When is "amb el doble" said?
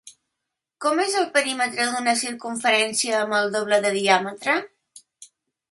3.21-3.81